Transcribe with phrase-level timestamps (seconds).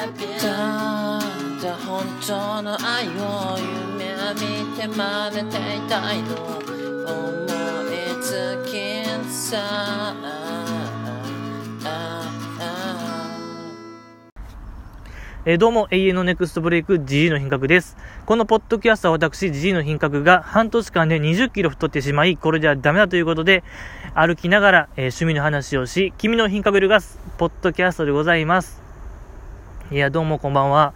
[0.00, 1.20] ただ
[1.86, 3.58] 本当の愛を
[3.98, 7.44] 夢見て真似ていたいの思
[7.84, 10.14] いつきさ
[15.44, 17.98] えどうも、永遠のネクストブレイク、GG の品格です。
[18.24, 23.64] このポッドキャストは私、GG の品格が半年間で20キロ太ってしまい、これではダメだということで、
[24.14, 28.89] 歩きながら、えー趣味の話をし、君の品格ルガス、ポッドキャストでございます。
[29.92, 30.94] いや、どうもこんばんは。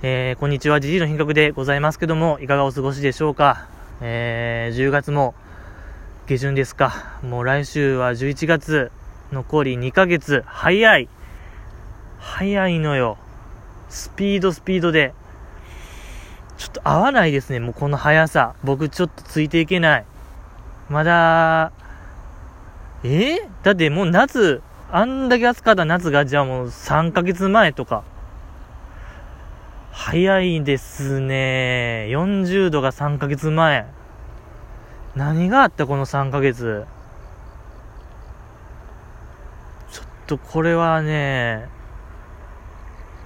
[0.00, 3.66] えーこんにちは、GG の品格でございますけども、いかがお過ごしでしょうか。
[4.00, 5.34] えー10月も
[6.28, 7.18] 下旬ですか。
[7.24, 8.92] もう来週は11月、
[9.32, 11.08] 残り2ヶ月、早い。
[12.20, 13.18] 早いのよ。
[13.88, 15.14] スピードスピードで。
[16.58, 18.54] ちょっと合わないですね、もうこの速さ。
[18.62, 20.04] 僕ちょっとついていけない。
[20.88, 21.72] まだ、
[23.02, 23.38] えー？
[23.64, 28.04] だってもう夏、あんだけ暑かった夏が、じゃあもう3ヶ月前とか。
[29.94, 32.06] 早いですね。
[32.08, 33.86] 40度が3ヶ月前。
[35.14, 36.86] 何があったこの3ヶ月。
[39.90, 41.68] ちょっとこれはね、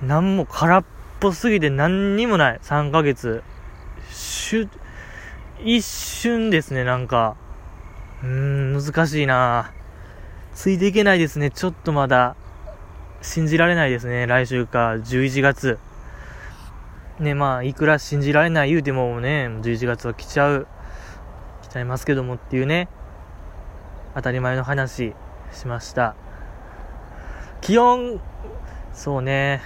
[0.02, 0.84] なんも空っ
[1.20, 2.58] ぽすぎて何にもない。
[2.62, 3.44] 3ヶ月。
[4.10, 4.68] しゅ、
[5.64, 7.36] 一瞬ですね、なんか。
[8.24, 9.72] うーん、難しいな
[10.52, 11.50] ついていけないですね。
[11.50, 12.34] ちょっとまだ、
[13.22, 14.26] 信じられないですね。
[14.26, 15.78] 来週か、11月。
[17.20, 20.66] ね、まあ、いくら信じられない言うてもね、11月は来ちゃう、
[21.62, 22.88] 来ちゃいますけどもっていうね、
[24.14, 25.14] 当たり前の話
[25.52, 26.14] しました。
[27.60, 28.20] 気温、
[28.92, 29.62] そうね、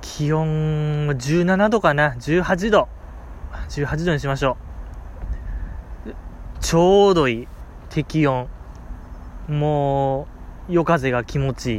[0.00, 2.12] 気温17度かな。
[2.12, 2.88] 18度。
[3.70, 4.58] 18度にしましょ
[6.06, 6.14] う。
[6.60, 7.48] ちょうどいい。
[7.88, 8.46] 適温。
[9.48, 10.28] も
[10.68, 11.78] う夜風が気持ち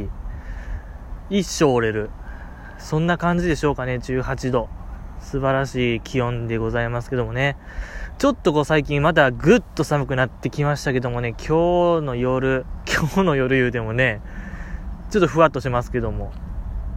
[1.30, 1.38] い。
[1.40, 2.10] 一生折れる。
[2.84, 4.68] そんな感じでしょうかね18度
[5.20, 7.56] 素晴らしい気温でございますけどもね
[8.18, 14.20] ちょっとこう最近またぐっと寒くなってきましたけどもね今日の夜今日の夜言うてもね
[15.10, 16.32] ちょっとふわっとしますけども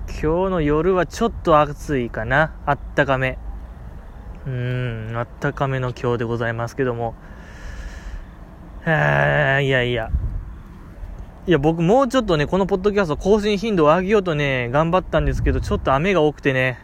[0.07, 2.55] 今日の夜はちょっと暑いかな。
[2.65, 3.37] あったかめ。
[4.47, 7.13] うーん、あったかめの今日でございますけども。
[8.85, 10.09] えー、いやいや。
[11.47, 16.77] いや、僕もうちょっとね、このポッドキャスト更新頻度を上げようとね、頑張ったんですけど、ちょっと雨が多くてね、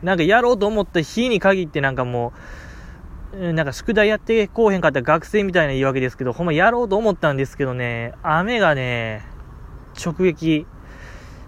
[0.00, 2.32] なんかやろうと思った日に限ってなんかも
[3.32, 9.24] う、なんか宿題やってこうへんかった学生みたいな言い訳ですけど、ほんまやろうと思ったんですけどね、雨がね、
[10.00, 10.66] 直撃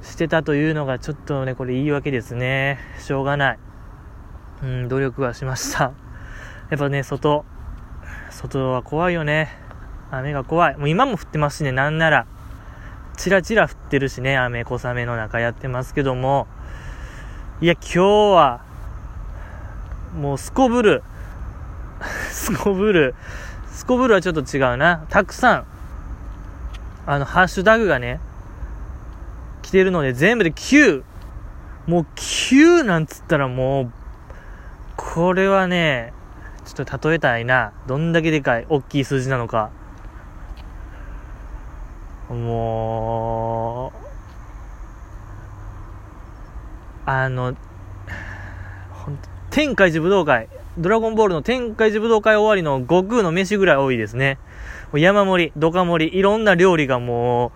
[0.03, 2.81] してたというのがちょっとね、これ言い訳ですね。
[2.99, 3.59] しょうがない。
[4.65, 5.93] うん、努力はしました。
[6.71, 7.45] やっぱね、外、
[8.31, 9.49] 外は怖いよね。
[10.11, 10.77] 雨が怖い。
[10.77, 12.27] もう今も降ってますしね、なんなら。
[13.19, 16.47] チラチラ降ってるしね、雨、小雨の中やってますけども。
[17.61, 18.61] いや、今日は、
[20.17, 21.03] もうすこぶる。
[22.31, 23.17] すこぶる。
[23.73, 25.05] すこぶるはちょっと違うな。
[25.09, 25.65] たくさん、
[27.07, 28.21] あの、ハッシュタグがね、
[29.63, 31.03] 来てるので全部で9。
[31.89, 33.93] もう9なんつったらもう、
[34.97, 36.13] これはね、
[36.65, 37.73] ちょっと例えたいな。
[37.89, 39.71] どんだけでかい、大きい数字なのか。
[42.35, 43.93] も
[47.07, 47.55] う、あの、
[48.91, 54.39] ほんと天下一武道会、ドラゴンボールの天下一武道会終わりの悟空の飯ぐらい多いですね。
[54.95, 57.51] 山盛り、ドカ盛り、いろんな料理がもう、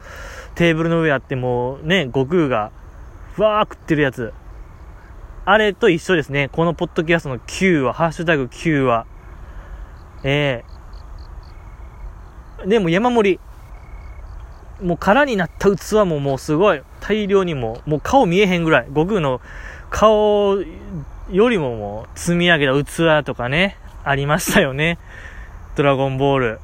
[0.54, 2.72] テーブルの上あってもうね、悟空が、
[3.34, 4.32] ふわー食ってるやつ。
[5.44, 6.48] あれと一緒ですね。
[6.50, 9.06] このポッドキャストの9は、ハッシュタグ9は。
[10.25, 10.64] え
[12.64, 13.40] えでも山盛り。
[14.82, 16.82] もう空になった器ももうすごい。
[17.00, 18.87] 大量にも、もう顔見えへんぐらい。
[18.88, 19.40] 悟空の
[19.90, 20.58] 顔
[21.31, 24.99] よりももう積み上げた器とかね、ありましたよね。
[25.76, 26.61] ドラゴンボール。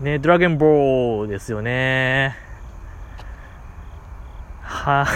[0.00, 2.36] ね、ドラゴンボールですよね。
[4.62, 5.06] は、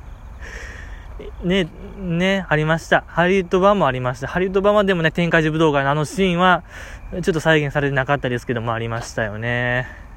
[1.44, 3.04] ね、ね、ありました。
[3.06, 4.26] ハリウッド版もありました。
[4.26, 6.64] ハリウッド版はでもね、天下一武道会のあのシーンは、
[7.12, 10.09] ちょっと再現されてなかったですけども、ありましたよね。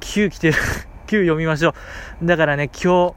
[0.00, 0.54] 9来てる。
[1.08, 1.74] 9読みましょ
[2.22, 2.26] う。
[2.26, 3.14] だからね、今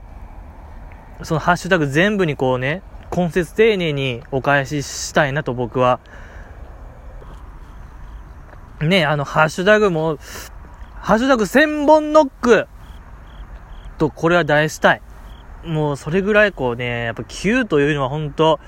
[1.19, 2.81] 日、そのハッシュタグ全部にこうね、
[3.15, 5.99] 根節丁寧にお返ししたいなと僕は
[8.81, 10.17] ね、あの、ハッシュタグも、
[10.95, 12.67] ハッシュタグ1000本ノック
[13.97, 15.01] と、これは題したい。
[15.63, 18.59] もうそれぐらいこうね、やっぱ9というのは本当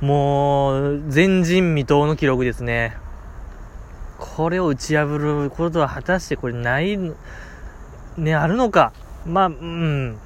[0.00, 2.96] もう、前人未到の記録ですね。
[4.18, 6.98] これを打ち破ることは果たしてこれない、
[8.16, 8.92] ね、あるのか？
[9.26, 10.18] まあ、うん。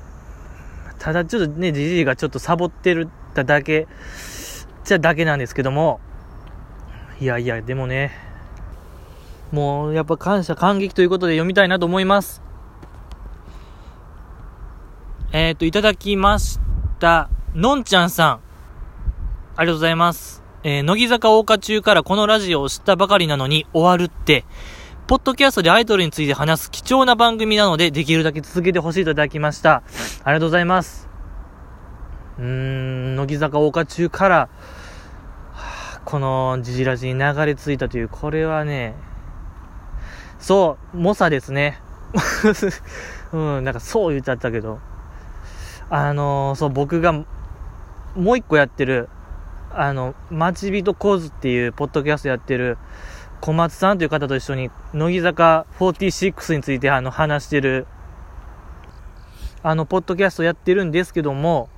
[0.98, 3.88] ただちょっとね、じじいがちょっとサボってるただけ、
[4.84, 6.00] じゃだけなんですけども。
[7.20, 8.12] いやいや、でもね、
[9.52, 12.42] もうやっぱ感謝感激ということで読みたいなと思います。
[15.32, 16.58] えっ、ー、と、いただきまし
[16.98, 17.28] た。
[17.54, 18.40] のんちゃんさん。
[19.56, 20.39] ありがとうございます。
[20.62, 24.44] えー、乃木坂大花中からこのラジオを知ったばかりなのに終わるって、
[25.06, 29.82] ポッドキャストでアイドルについて話す貴重な番組なので、できるだけ続けてほしいといただきました。
[30.22, 31.08] ありがとうございます。
[32.38, 34.48] うーん、乃木坂大花中から、は
[35.96, 38.94] あ、このジジラジに流れ着いたという、これはね、
[40.38, 41.80] そう、猛者ですね。
[43.32, 44.78] うん、なんかそう言っちゃったけど。
[45.88, 47.24] あのー、そう、僕が、も
[48.32, 49.08] う一個やってる、
[49.72, 52.78] あの、待ち人コーズっていうポッドキャストやってる
[53.40, 57.86] 小松さんという方と一緒に乃木坂46についてあの話してる
[59.62, 61.70] あのポッドキャストやってるんですけども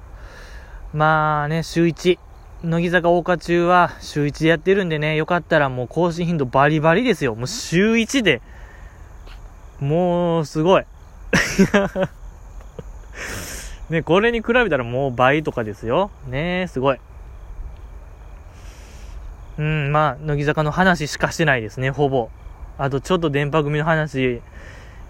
[0.92, 2.18] まあね週1
[2.64, 7.34] 乃木坂大花中は週1でやってるんでねよかったらもう更新頻度バリバリですよ。
[7.34, 8.40] もう週1で。
[9.80, 10.84] もうすごい。
[13.90, 16.12] ねこれに比べたらもう倍とかですよ。
[16.28, 17.00] ねすごい。
[19.58, 22.30] うん、まあ、乃木坂の話しかしてないですね、ほぼ。
[22.78, 24.40] あと、ちょっと電波組の話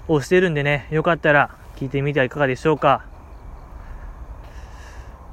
[0.08, 3.04] をしてるんでね、よかったら聞いてみてはいかがでしょうか。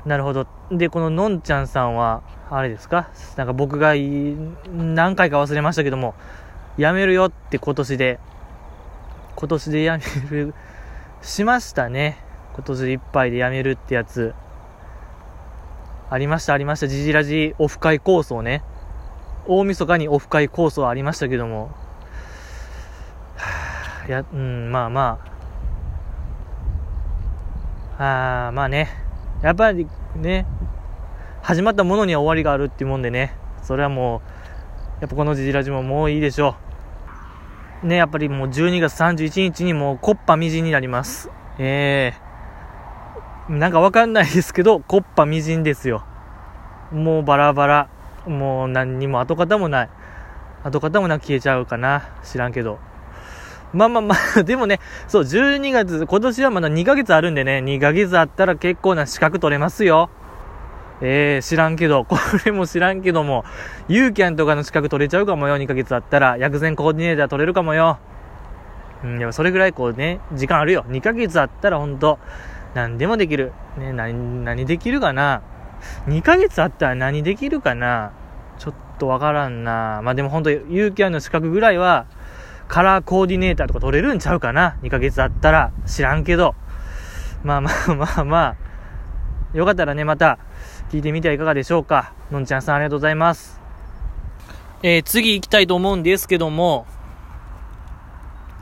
[0.05, 0.47] なるほど。
[0.71, 2.21] で、こののんちゃんさんは、
[2.51, 3.09] あれですか？
[3.35, 6.15] なんか僕が何回か忘れましたけども、
[6.77, 8.19] 辞めるよって今年で、
[9.35, 9.89] 今年で辞
[10.31, 10.53] める、
[11.21, 12.17] しましたね。
[12.53, 14.33] 今年いっぱいで辞めるってやつ。
[16.09, 16.87] ありました、ありました。
[16.87, 18.63] ジジラジオフ会構想ね。
[19.47, 21.71] 大晦日にオフ会コースはありましたけども、
[24.07, 25.19] い や、うん、まあま
[27.97, 28.89] あ、あまあね、
[29.41, 30.45] やっぱりね、
[31.41, 33.33] 始まったものには終わりがあるっていうもんでね、
[33.63, 34.21] それはも
[34.97, 36.55] う、やっぱこのジジラジももういいでしょ
[37.83, 37.87] う。
[37.87, 41.29] ね、やっぱりもう12月31日にもうコッパみじんになります。
[41.57, 42.13] え
[43.49, 46.03] えー、なんかわかんないですけど、コッパみじんですよ。
[46.91, 47.89] もうバラバラ。
[48.27, 49.89] もう何にも跡形もない。
[50.63, 52.09] 跡形もなく消えちゃうかな。
[52.23, 52.79] 知らんけど。
[53.73, 60.09] まあまあまあ、 でもね、そう、12月、今年はまだ2ヶ月あるんでね、2ヶ月あったら結構な資格取れますよ。
[61.01, 63.45] えー、知らんけど、 これも知らんけども、
[63.87, 66.37] ユーキャンとかの資格取れちゃうかもよ、2ヶ月あったら。
[66.37, 67.99] 薬膳コーディネーター取れるかもよ。
[69.03, 70.83] うん、でもそれぐらいこうね、時間あるよ。
[70.89, 72.19] 2ヶ月あったらほんと、
[72.73, 73.53] 何でもできる。
[73.77, 75.41] ね、何、何できるかな。
[76.07, 78.11] 2ヶ月あったら何できるかな？
[78.57, 80.01] ちょっとわからんな。
[80.03, 82.05] まあでも本当、勇気あの資格ぐらいは、
[82.67, 85.71] カラーコーディネーターとか取れるんちゃうかな ?2 ヶ月あったら。
[85.87, 86.55] 知らんけど。
[87.43, 89.57] まあまあ まあまあ。
[89.57, 90.37] よかったらね、また、
[90.91, 92.13] 聞いてみてはいかがでしょうか。
[92.31, 93.59] のんちゃんさんありがとうございます。
[94.83, 96.85] えー、次行きたいと思うんですけども、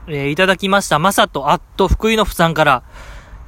[0.06, 0.98] えー、いただきました。
[0.98, 2.82] まさと、あっと、福井のふさんから、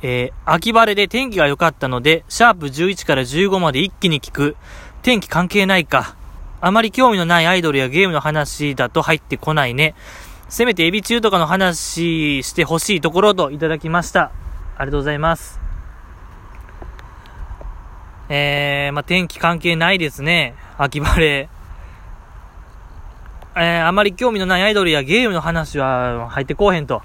[0.03, 4.57] えー、秋晴れで天気が良かったので、シャープ11から15まで一気に聞く。
[5.03, 6.17] 天気関係ないか。
[6.61, 9.95] あまり興味のないアイドルやゲームの話だと入ってこないね。
[10.49, 14.33] せめてエビ中とかの話してほしいところといただきました。
[14.77, 15.61] ありがとうございます。
[18.29, 20.55] えー、まあ、天気関係ないですね。
[20.79, 21.49] 秋晴れ。
[23.57, 27.03] えー、あまり興味のないアイドルやゲームの話は入ってこうへんと。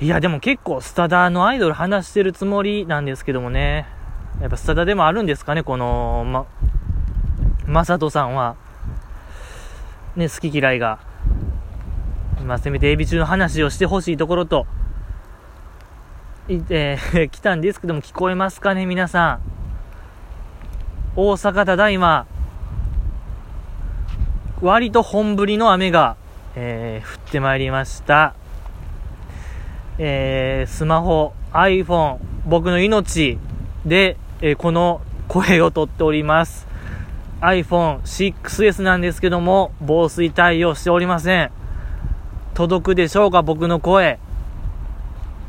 [0.00, 3.86] いや、でも結構スタダのアイドル話してるつもりなんですけどもね。
[4.40, 6.46] やっぱスタダでもあるんですかね、この、ま、
[7.66, 8.56] まさとさんは。
[10.16, 11.00] ね、好き嫌いが。
[12.46, 14.66] まあ、せめてエビ中の話をしてほしいところと、
[16.48, 19.40] いえー、 来たんですけども、聞こえますかね、皆さん。
[21.14, 22.26] 大阪ただいま、
[24.62, 26.16] 割と本降りの雨が、
[26.56, 28.34] えー、降ってまいりました。
[30.02, 32.16] えー、スマホ、iPhone、
[32.46, 33.38] 僕の命
[33.84, 36.66] で、えー、この声をとっております。
[37.42, 41.50] iPhone 6S なんですけども、防水対応しておりません。
[42.54, 44.18] 届くでしょうか、僕の声。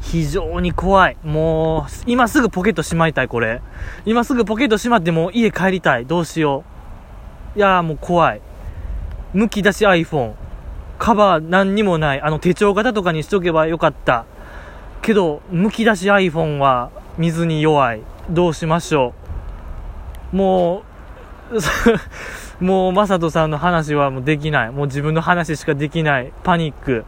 [0.01, 1.17] 非常に怖い。
[1.24, 3.62] もう、今すぐポケットしまいたい、これ。
[4.05, 6.05] 今すぐポケットしまっても家帰りたい。
[6.05, 6.65] どうしよ
[7.55, 7.58] う。
[7.60, 8.41] いやーもう怖い。
[9.34, 10.34] むき出し iPhone。
[11.00, 12.22] カバー何にもない。
[12.22, 14.25] あの手帳型とかにしとけばよかった。
[15.01, 18.01] けど、むき出し iPhone は水に弱い。
[18.29, 19.13] どうしましょ
[20.31, 20.36] う。
[20.36, 20.84] も
[22.60, 24.72] う、 もう、まさとさんの話はもうできない。
[24.72, 26.31] もう自分の話しかできない。
[26.43, 27.05] パニック。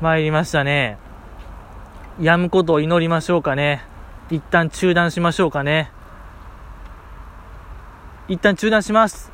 [0.00, 0.98] 参りましたね。
[2.20, 3.84] やむことを祈りましょうかね。
[4.30, 5.90] 一旦中断しましょうかね。
[8.28, 9.32] 一旦中断します。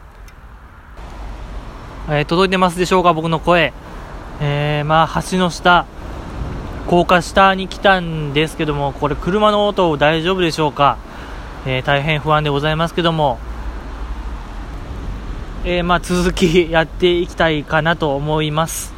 [2.08, 3.12] えー、届いてますでしょうか？
[3.12, 3.73] 僕の声。
[4.40, 5.87] えー、まあ、橋の下、
[6.87, 10.99] 高架下に来たんですけども、これ車の音大丈夫でしょうか、
[11.66, 13.38] えー、大変不安でございますけども、
[15.64, 18.95] えー、まあ続きやっていきたいかなと思います。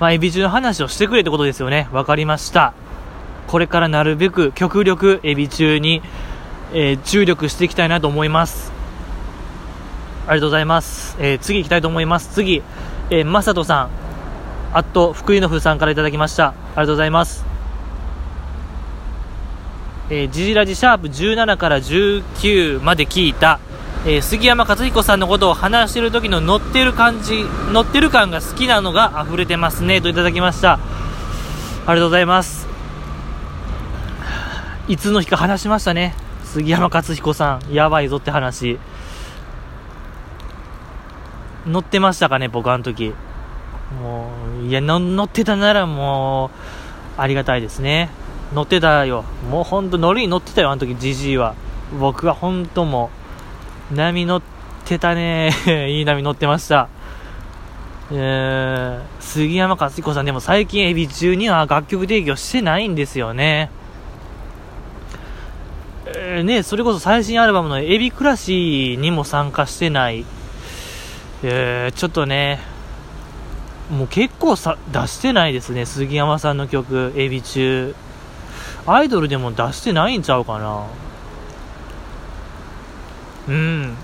[0.00, 1.88] まあ、エビ中の話をしてくれってことですよね。
[1.92, 2.72] わかりました。
[3.46, 6.02] これからなるべく極力エビ中に、
[6.72, 8.72] えー、注力していきたいなと思います。
[10.26, 11.16] ありがとうございます。
[11.20, 12.30] えー、次行きたいと思います。
[12.34, 12.62] 次、
[13.10, 14.01] えー、まさとさん。
[14.72, 16.48] あと、福井のふさんからいただきました。
[16.48, 17.44] ありがとうございます。
[20.08, 23.60] えー、ジジラジシャープ17から19まで聞いた、
[24.04, 30.74] えー、杉山勝彦さんのことを話してる時の乗ってる感じ、乗ってる感が好きなのが溢れてますね、といただきました。
[30.74, 30.78] あ
[31.80, 32.66] りがとうございます。
[34.88, 36.14] いつの日か話しましたね。
[36.44, 38.78] 杉山勝彦さん、やばいぞって話。
[41.66, 43.14] 乗ってましたかね、僕あの時。
[44.00, 44.30] も
[44.62, 46.50] う、いや、乗ってたならも
[47.18, 48.08] う、ありがたいですね。
[48.54, 49.24] 乗ってたよ。
[49.50, 51.54] もうほんと乗りに乗ってたよ、あの時、じじいは。
[51.98, 53.10] 僕はほんとも
[53.90, 54.42] う、波乗っ
[54.84, 55.50] てたね。
[55.90, 56.88] いい波乗ってました。
[58.10, 63.70] えー、杉山勝彦さんでも最近エビ中には楽曲提供してないんですよね。
[66.06, 70.26] えー、ね、それこそ最新アルバムのエビ暮らしにも参加してない。
[71.42, 72.60] えー、ちょっとね、
[73.90, 77.94] もう結構さ出してないですね、杉山さんの曲、エビ中。
[78.86, 80.86] アイドルでも出してないんちゃうかな。
[83.48, 83.96] うん。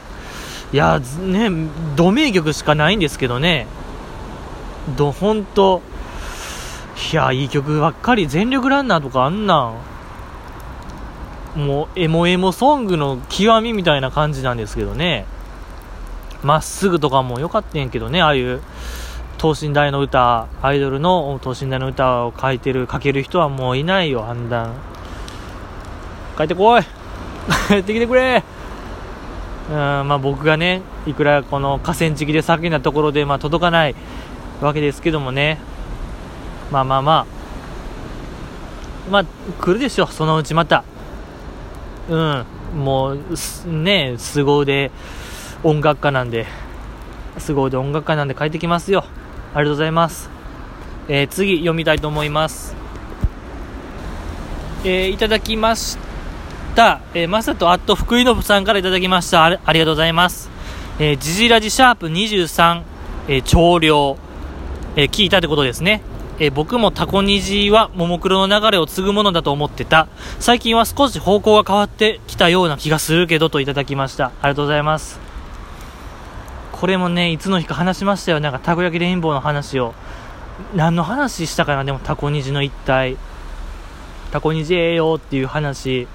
[0.73, 1.51] いや、ね、
[1.97, 3.67] ド名曲しかないんですけどね。
[4.97, 5.83] ど、ほんと。
[7.13, 8.27] いや、いい曲ばっかり。
[8.27, 9.73] 全力ランナーとかあんな
[11.57, 11.67] ん。
[11.67, 15.27] もう、エモエモソングの極みみたいな感じなんですけどね。
[16.43, 18.61] まっすぐとかも良かったんやけどね、ああいう
[19.39, 24.75] 等身大の歌、アイドルの等身大の歌を書いてる、書ける人はもういないよ、判断。
[26.37, 26.83] 帰ってこい
[27.69, 28.43] 帰ってきてくれ
[29.71, 33.95] うん、まあ僕がね、いくらこの河川敷で叫んだところで、まあ届かない
[34.61, 35.59] わけですけどもね。
[36.73, 37.27] まあまあまあ。
[39.09, 39.25] まあ、
[39.61, 40.83] 来るでしょ、そのうちまた。
[42.09, 42.45] うん、
[42.77, 43.19] もう、
[43.67, 44.91] ね、凄腕
[45.63, 46.47] 音楽家なんで、
[47.39, 49.05] 凄腕音楽家なんで帰ってきますよ。
[49.55, 50.31] ありがとうございます。
[51.09, 52.77] えー、次読みたいと思います。
[54.85, 55.99] えー、いただきまし
[56.77, 57.01] た。
[57.15, 59.45] えー、まさとあっと福井のぶさんからいただきました。
[59.45, 60.51] ありがとうございます。
[60.99, 62.83] えー、ジジラジシャープ23、
[63.29, 64.19] えー、長領、
[64.97, 66.03] えー、聞いたってことですね。
[66.39, 70.09] えー、僕もタコ虹はももクロの流れを継ぐものだと思ってた。
[70.39, 74.27] 最近は少し方向が変わってきたような気がするけどといただきました。
[74.27, 75.28] ありがとうございます。
[76.79, 78.39] これもね、いつの日か話しましたよ。
[78.39, 79.95] なんか、たこ焼きレインボーの話を。
[80.77, 81.83] 何の話したかな？
[81.85, 83.17] でも、タコ虹の一体。
[84.31, 86.07] タコ虹ええよっていう話。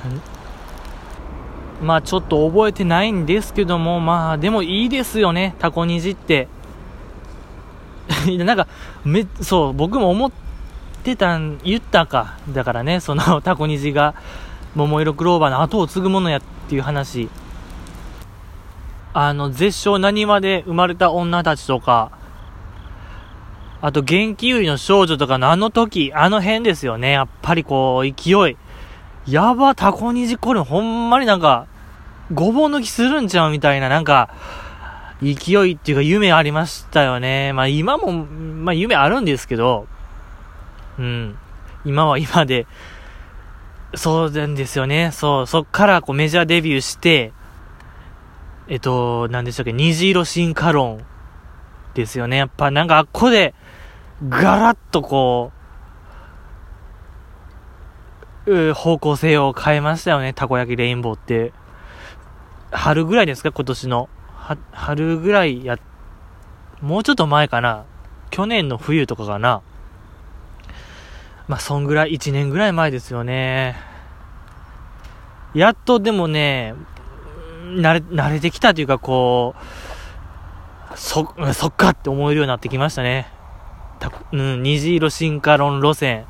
[1.80, 6.48] まあ、ちょっと覚えてないんですけども、まあ、でもいいですよね、タコ虹って。
[8.36, 8.66] なんか、
[9.02, 10.30] め、そう、僕も思っ
[11.02, 12.34] てたん、言ったか。
[12.50, 14.14] だからね、そのタコ虹が、
[14.74, 17.30] 桃色クローバーの後を継ぐものやっていう話。
[19.18, 22.10] あの、絶唱何まで生まれた女たちとか、
[23.80, 27.12] あと元気売りの少女とかのあの時、あの辺ですよね。
[27.12, 28.56] やっぱりこう、勢い。
[29.26, 31.66] やば、タコ虹これほんまになんか、
[32.34, 34.28] ごぼう抜きするんちゃうみたいな、なんか、
[35.22, 37.54] 勢いっていうか夢ありましたよね。
[37.54, 39.86] まあ今も、まあ夢あるんですけど、
[40.98, 41.38] うん。
[41.86, 42.66] 今は今で、
[43.94, 45.10] そうなんですよね。
[45.10, 47.32] そう、そっからこうメジャーデビューして、
[48.68, 51.04] えっと、何でしたっけ、虹色進化論
[51.94, 52.36] ですよね。
[52.36, 53.54] やっぱなんかあっこで、
[54.28, 55.52] ガラッとこ
[58.46, 60.32] う、う方向性を変えましたよね。
[60.32, 61.52] たこ焼きレインボーって。
[62.70, 63.52] 春ぐらいですか？
[63.52, 64.08] 今年の。
[64.34, 65.78] は、春ぐらいや、
[66.80, 67.84] もうちょっと前かな。
[68.30, 69.62] 去年の冬とかかな。
[71.48, 73.76] まあ、そんぐらい、1年ぐらい前ですよね。
[75.54, 76.74] やっとでもね、
[77.66, 79.54] 慣れ、慣れてきたというか、こ
[80.94, 83.28] う、そ、そっかって思えるようになってきましたね。
[83.98, 86.24] たうん、虹色進化論路線。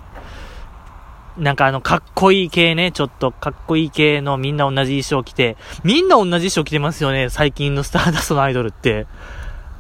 [1.37, 9.07] なんかあの、かっこいい系ね、ちょっとかっこいい系のみんな同じ衣装着て、みんな同じ衣装着てますよね、最近のスターダストのアイドルって。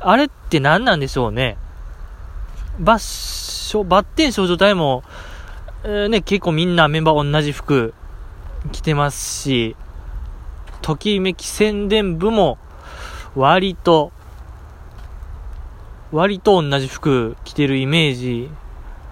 [0.01, 1.57] あれって何なんでしょうね。
[2.79, 5.03] バッショ、バッテン少女隊も、
[5.85, 7.95] えー、ね、結構みんなメンバー同じ服
[8.73, 9.77] 着てますし、
[10.87, 12.59] ときめき宣伝部も、
[13.35, 14.13] 割と、
[16.13, 18.49] 割と同じ服着てるイメージ、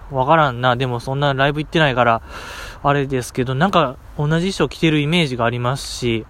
[0.09, 0.77] わからんな。
[0.77, 2.21] でもそんなライブ行ってないから、
[2.81, 6.25] あれですけど、なんか同じ衣装着てるイメージがありますし、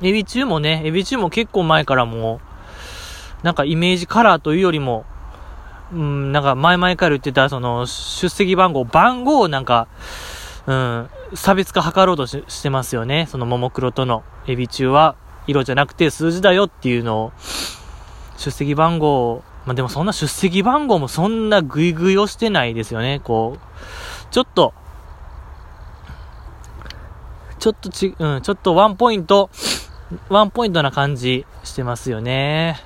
[0.00, 2.40] エビ中もね、エビ中も結構前からも
[3.42, 5.04] う、なんかイメージカラーというよりも、
[5.92, 9.86] うん、なんか前々から言ってた、その、出席番号、番号なんか、
[10.70, 13.26] うん、差別化図ろうとしてますよね。
[13.28, 15.16] そのももクロとのエビ中は、
[15.48, 17.32] 色じゃなくて数字だよっていうのを、
[18.36, 23.20] 出席番号、まあ、でもそんな出席番号もそんなグイグイをしてないですよね。
[23.24, 23.60] こう、
[24.30, 24.72] ちょっと、
[27.58, 29.50] ちょっとち、うん、ちょっとワンポイント、
[30.28, 32.80] ワンポイントな感じしてますよね。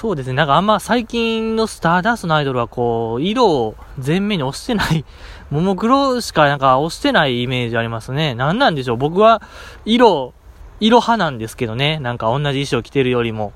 [0.00, 0.32] そうですね。
[0.32, 5.04] なんかあんま最近のスターダストのアイドルはこう、色を前面に押してない、
[5.52, 8.34] ももクロしかなんか押してないイメージありますね。
[8.34, 8.96] なんなんでしょう。
[8.96, 9.42] 僕は
[9.84, 10.32] 色、
[10.80, 11.98] 色派なんですけどね。
[12.00, 13.52] なんか同じ衣装着てるよりも。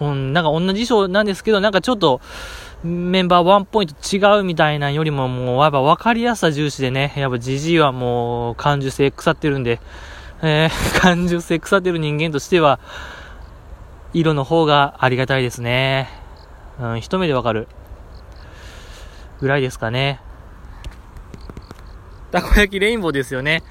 [0.00, 2.22] うん、なんか同じ衣装なんですけど、なんかちょっと、
[2.82, 9.80] メンバーワンポイント違うみたいなよりももう、やっぱ分かりやすさ重視でね、やっぱジジイはもう感受性腐ってるんで、
[10.40, 12.80] えー、 感受性腐ってる人間としては、
[14.12, 16.08] 色の方がありがたいですね。
[16.80, 17.68] うん、一目でわかる。
[19.40, 20.20] ぐらいですかね。
[22.30, 23.62] たこ焼きレインボーですよね。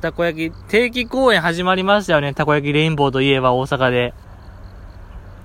[0.00, 2.34] たこ焼き、定期公演始まりましたよね。
[2.34, 4.14] たこ焼きレインボーといえば大阪で。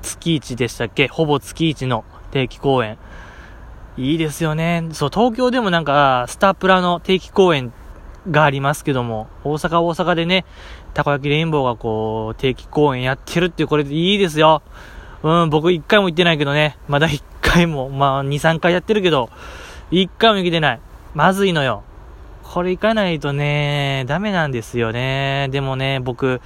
[0.01, 1.07] 月一でしたっけ？
[1.07, 2.97] ほぼ月一の定期公演。
[3.97, 4.87] いいですよね。
[4.93, 7.71] そう、東京でもなんか、スタープラの定期公演
[8.29, 10.45] がありますけども、大阪大阪でね、
[10.93, 14.61] たこ焼きレインボーがこう、定期公演やってるっていうこれでいいですよ。
[15.23, 19.29] うん、僕一回も行ってないけどね、まだ一回も、まあ二、三回やってるけど、
[19.91, 20.79] 一回も行けてない。
[21.13, 21.83] まずいのよ。
[22.43, 25.47] これ行かないとね、ダメなんですよね。
[25.51, 26.41] でもね、僕、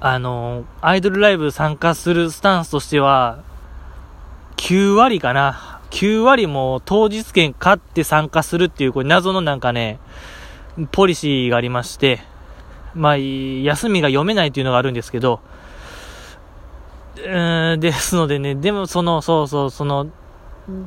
[0.00, 3.42] あの、アイドルライブ参加するスタンスとしては、
[4.56, 5.80] 9割かな。
[5.90, 9.98] 9割も当日券買って参加するっていう、これ謎のなんかね、
[10.90, 12.20] ポリシーがありまして、
[12.94, 15.40] まあ、休みが読めないっていうのがあるんですけど、
[17.16, 20.08] うーん、ですのでね、でもその、そうそう、その、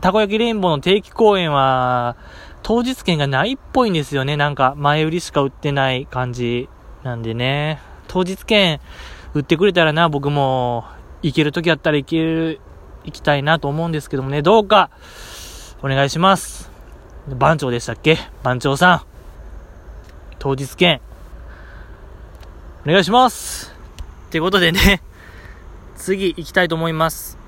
[0.02, 2.16] たこ焼きレインボーの定期公演は、
[2.64, 4.38] 当日券がないっぽいんですよね。
[4.38, 6.68] なんか、前売りしか売ってない感じ
[7.04, 7.80] なんでね。
[8.08, 8.80] 当日券
[9.34, 10.86] 売ってくれたらな、僕も、
[11.22, 12.60] 行ける時あったら行ける、
[13.04, 14.90] 行きたいなと思うんですけどもね、どうか、
[15.84, 16.72] お願いします。
[17.28, 18.18] 番長でしたっけ？
[18.44, 19.02] 番長さん。
[20.40, 21.02] 当日券、
[22.88, 23.74] お願いします
[24.28, 25.02] ってことでね、
[25.98, 27.40] 次行きたいと思います。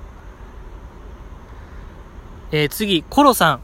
[2.50, 3.60] えー、次、コロさん。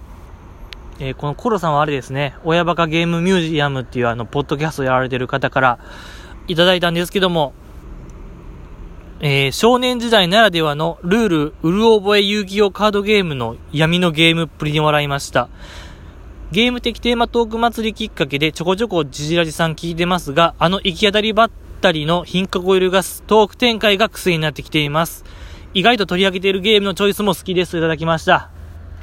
[1.00, 5.78] えー、このコロさんはあれですね、親バカゲームミュージアムっていうあの、ポッドキャストやられてる方から
[6.46, 7.54] いただいたんですけども、
[9.18, 15.48] えー、少年時代ならではのルール、うる覚え遊戯王カードゲームの闇のゲームっぷりに笑いました。
[16.52, 21.50] ゲーム的テーマトーク祭りきっかけでちょこちょこジジラジさん聞いてますが、あの行き当たりばっ
[21.84, 25.22] たりの貧価コイルガストーク展開が癖になってきています。
[25.74, 27.76] 意外と取り上げているゲームのチョイスも好きです。
[27.76, 28.48] いただきました。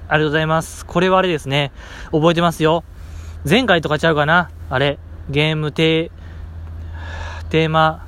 [0.07, 0.83] ありがとうございます。
[0.87, 1.71] これはあれですね。
[2.11, 2.83] 覚えてますよ。
[3.47, 4.49] 前回とかちゃうかな？
[4.67, 4.97] あれ？
[5.29, 6.11] ゲームテー、
[7.51, 8.03] テーマ、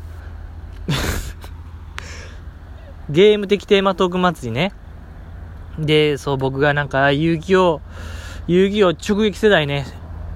[3.11, 4.73] ゲーム的テーマトーク祭りね。
[5.77, 7.79] で、そう、僕がなんか、遊戯王、
[8.47, 9.85] 遊戯王直撃世代ね。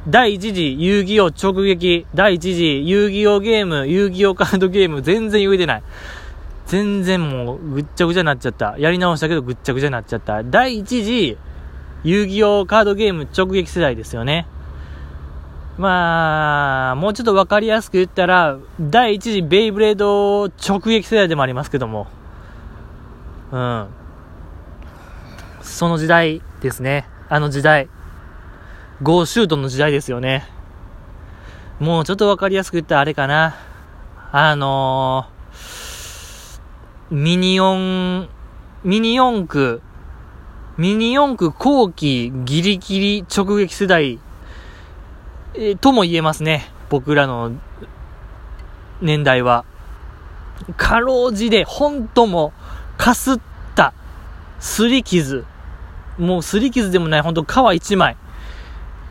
[0.10, 5.84] 第1次遊戯王直撃、第1次遊戯王ゲーム、遊戯王カードゲーム、全然言えてない。
[6.66, 8.76] 全然もうぐっちゃぐちゃになっちゃった。
[8.78, 10.44] やり直したけどぐっちゃぐちゃになっちゃった。
[10.44, 11.38] 第1次
[12.04, 14.48] 遊戯王カードゲーム直撃世代ですよね。
[15.78, 22.08] まあ、もうちょっとわかりやすく言ったら、第1次ベイブレード直撃世代でもありますけども。
[23.52, 23.88] うん。
[25.62, 27.08] その時代ですね。
[27.30, 27.90] あの時代。
[29.04, 30.48] ゴーシュートの時代ですよね。
[31.80, 33.56] もうちょっとわかりやすく言ったらあれかな。
[34.32, 38.28] あのー、ミニ四、
[38.84, 39.82] ミニ四駆、
[40.78, 44.20] ミニ四駆後期ギリギリ直撃世代、
[45.54, 46.72] えー、とも言えますね。
[46.90, 47.52] 僕らの
[49.02, 49.66] 年代は。
[50.76, 52.52] かろうじで、ほんとも、
[52.98, 53.40] かすっ
[53.76, 53.94] た、
[54.60, 55.46] すり傷。
[56.18, 58.18] もうすり傷でもない、ほんと皮一枚。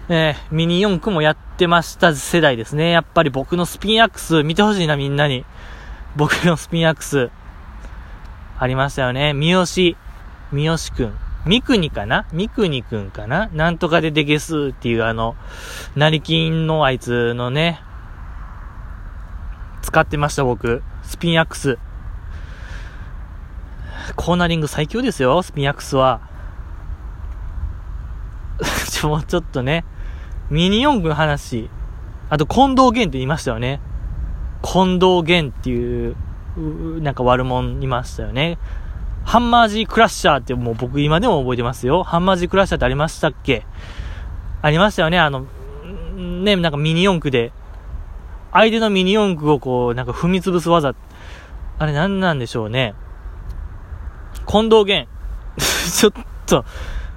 [0.09, 2.90] えー、ミニ四駆もやってました世代ですね。
[2.90, 5.45] やっぱり僕のスピンアックス見てほしいな、みんなに。
[6.14, 7.31] 僕のスピンアックス。
[8.59, 9.33] ありましたよね。
[9.33, 9.97] 三好、三
[10.53, 11.19] 好くん。
[11.45, 12.27] 三国かな？
[12.33, 13.49] 三国くんかな？
[13.53, 15.35] なんとかででゲスっていうあの、
[15.97, 17.81] 成金のあいつのね、
[19.83, 20.83] 使ってました僕。
[21.03, 21.79] スピンアックス。
[24.14, 26.21] コーナリング最強ですよ、スピンアックスは。
[28.90, 29.85] ちょ、もうちょっとね、
[30.50, 31.68] ミニ四駆の話。
[32.30, 33.80] あと、近藤源って言いましたよね。
[34.62, 36.16] 近藤源っていう、
[37.02, 38.59] なんか悪者いましたよね。
[39.24, 42.02] ハンマージークラッシャーってもう僕今でも覚えてますよ。
[42.04, 43.66] ハンマージークラッシャーってありましたっけ？
[44.62, 45.18] ありましたよね。
[45.18, 45.46] あの、
[46.16, 47.52] ね、なんかミニ四駆で、
[48.52, 50.94] 相手のミニ四駆をこう、なんか踏み潰す技。
[51.78, 52.94] あれ何なんでしょうね。
[54.46, 55.09] 近藤源。
[55.59, 56.12] ちょっ
[56.46, 56.64] と、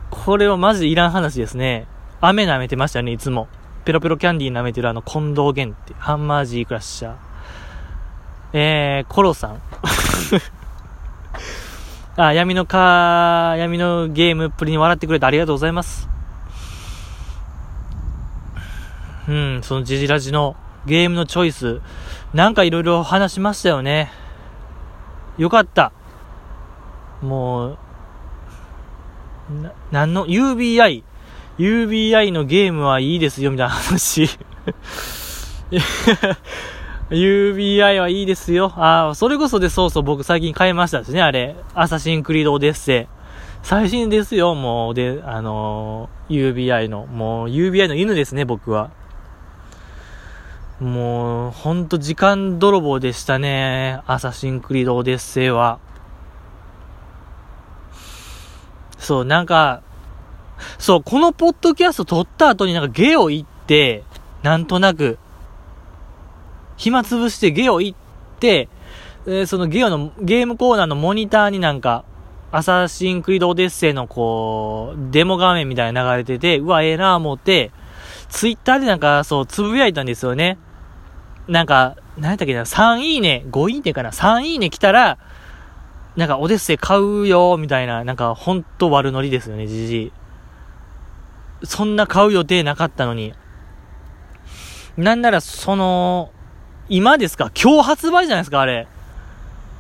[0.10, 1.88] これはマジでいらん話ですね。
[2.22, 3.48] 雨舐めてましたよね、いつも。
[3.86, 7.16] ペロペロキャンディー舐めてるあの、近藤源って、ハンマージークラッシャー。
[8.52, 9.62] えー、コロさん。
[12.18, 16.10] あ、闇のか、闇のゲームっぷりに笑ってくれてありがとうございます。
[19.30, 21.82] うん、そのジジラジのゲームのチョイス、
[22.34, 24.12] なんかいろいろ話しましたよね。
[25.38, 25.94] よかった。
[27.22, 27.78] もう、
[29.62, 31.04] な、なんの、UBI、
[31.60, 34.30] UBI のゲームはいいですよ、みたいな話。
[37.12, 38.72] UBI はいいですよ。
[38.78, 41.58] ああ、それこそでそうそう僕最近買いましたしね、あれ。
[41.74, 43.20] アサシンクリードオデッセイ。
[43.62, 44.94] 最新ですよ、もう。
[44.94, 47.06] で、あのー、UBI の。
[47.08, 48.92] もう UBI の犬ですね、僕は。
[50.80, 54.00] もう、ほんと時間泥棒でしたね。
[54.08, 55.80] アサシンクリードオデッセイは。
[58.98, 59.82] そう、なんか、
[60.78, 64.04] そう、このポッドキャスト撮った後になんかゲオ行って、
[64.44, 65.18] なんとなく、
[66.78, 67.98] 暇つぶしてゲオ行っ
[68.40, 68.70] て、
[69.28, 72.06] え、そのゲオのゲームコーナーのモニターになんか、
[72.52, 77.72] アサシンクリードオデッセイのこう、デモ画面みたいな流れてて、うわ、ええなぁ思って、
[78.30, 80.58] ツイッターでなんか、そう、つぶやいたんですよね。
[81.48, 85.18] なんか、何やったっけな、3いいね、5いいねかな、3いいね来たら、
[86.16, 90.12] なんか、オデッセイ買うよ、みたいな、なんか、ほんと悪ノリですよね、じじい。
[91.64, 93.34] そんな買う予定なかったのに。
[94.98, 96.32] なんなら、その、
[96.90, 97.52] 今ですか？
[97.62, 98.88] 今日発売じゃないですか、あれ。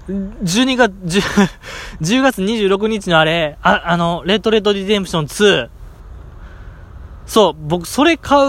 [0.08, 1.50] 12月、10,
[2.02, 5.70] 10 月26日のあれ、あ、あの、レッドレッドリデンプション2。
[7.28, 8.40] そう、僕、それ買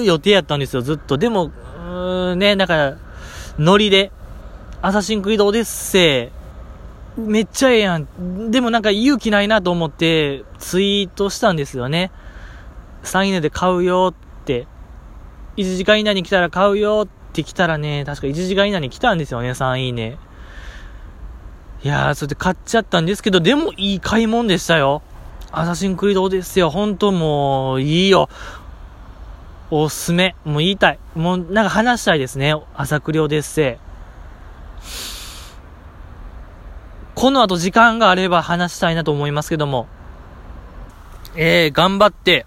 [0.00, 1.18] う予定やったんですよ、ずっと。
[1.18, 2.94] でも、うーん、ね、なんか、
[3.58, 4.10] ノリで、
[4.80, 6.30] アサシンクリードオデッセ
[7.18, 8.50] イ、めっちゃええやん。
[8.50, 12.12] でもなんか勇気ないなと思って、ツイートしたんですよね。
[13.08, 14.66] 3位で買うよって。
[15.56, 17.18] 1時間以内に来たら買うよって。
[17.28, 20.18] ってきたらね、確か1時間以内に来たんですよね、3いいね。
[21.84, 25.02] いやー、それで買っちゃったんですけど、でもいい買い物でしたよ。
[25.52, 26.70] アサシンクリードですよ。
[26.70, 28.28] ほんともう、いいよ。
[29.70, 30.34] おすすめ。
[30.44, 30.98] もう言いたい。
[31.14, 32.54] もうなんか話したいですね。
[32.74, 33.78] 朝クリオデッセ。
[37.14, 39.86] この後時間があれば話したいなと思いますけども。
[41.36, 42.46] えー、頑張って、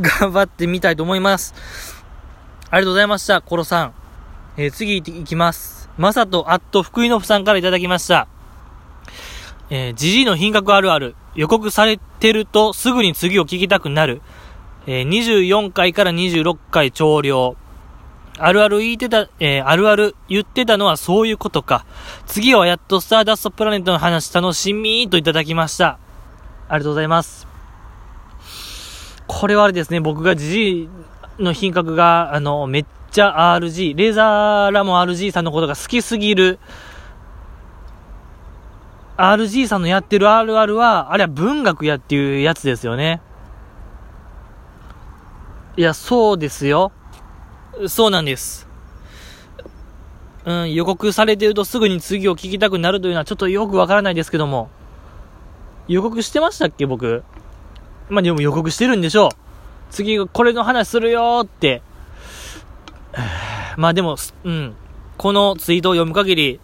[0.00, 1.54] 頑張ってみたいと思います。
[2.70, 3.94] ありがとうございました、コロさん。
[4.56, 5.88] えー、次行きます。
[5.96, 8.28] まさと、あっと、福井のふさんからいただきました。
[9.70, 11.14] えー、じじいの品格あるある。
[11.34, 14.22] 予告されてるとすぐに次を聞きたくなる。
[14.86, 17.56] えー、24回から26回長領。
[18.38, 21.84] あるある言ってた、えー、あるある言ってたのはそういうことか。
[22.26, 25.98] 次はやっとスターダストプラネットの話楽しみといただきました。
[26.68, 27.47] ありがとうございます。
[29.28, 30.88] これはあれですね、僕がじじい
[31.38, 36.58] の品格が、あの、めっちゃ RG、レーザーラモン RG さんのことが好きすぎる、
[39.18, 43.20] RG さんのやってる RR は、あれは文学やっていうやつですよね。
[45.76, 46.90] いや、そうですよ。
[47.86, 48.66] そうなんです。
[50.44, 54.70] うん、予告されてるとすぐに次を聞きたくなるというのはちょっとよくわからないですけども。
[55.88, 57.22] 予告してましたっけ、僕？
[58.08, 59.30] まあ、でも予告してるんでしょう。
[59.90, 61.82] 次これの話するよって。
[63.76, 64.74] まあでも、うん。
[65.16, 66.60] このツイートを読む限り、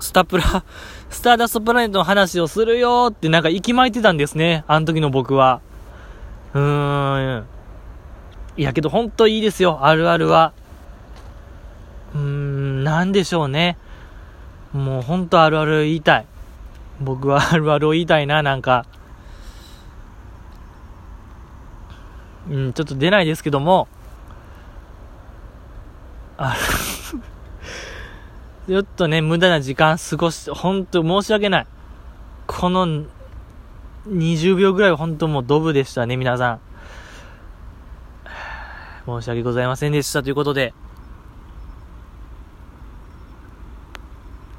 [0.00, 0.44] スタプラ、
[1.08, 4.64] スターダストプラネットの話をするよってなんか息巻いてたんですね。
[4.68, 5.60] あの時の僕は。
[6.54, 7.44] うーん。
[8.58, 9.80] いやけど本当いいですよ。
[9.82, 10.52] あるあるは。
[12.14, 13.78] うーん、なんでしょうね。
[14.72, 16.26] もうほんとあるある言いたい。
[17.00, 18.84] 僕はあるあるを言いたいな、なんか。
[22.50, 23.88] うん、ちょっと出ないですけども、
[26.38, 26.56] あ
[28.68, 31.66] ちょっとね、無駄な時間過ごし、ほんと申し訳ない。
[32.46, 33.04] この
[34.08, 36.60] 20秒ぐらいは本当もうドブでしたね、皆さん。
[39.06, 40.74] 申し訳ございませんでしたということで。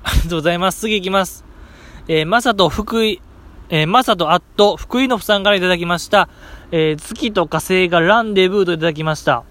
[0.03, 0.79] ありがとうございます。
[0.79, 1.45] 次行きます。
[2.07, 3.21] えー、まさと福井、
[3.69, 6.29] えー、まさとあっと福井のふさんからいただきました。
[6.69, 9.45] えー、月と火星がランデブーといただきました。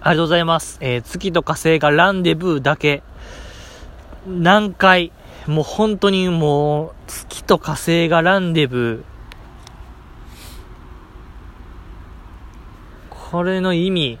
[0.00, 0.78] ありがとうございます。
[0.80, 3.02] えー、月と火星がランデブーだけ。
[4.26, 5.12] 何回、
[5.46, 9.10] もう本当にもう、月と火星がランデブー。
[13.10, 14.18] これの意味。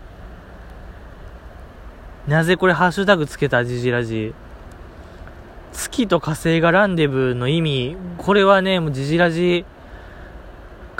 [2.28, 4.34] なぜこれハッシュタグつけたジジラジ。
[5.72, 7.96] 月と火星がランデブーの意味。
[8.18, 9.64] これはね、もうジジラジ、